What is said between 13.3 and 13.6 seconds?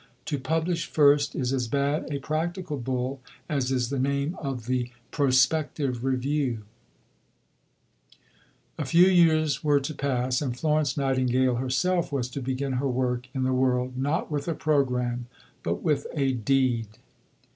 in the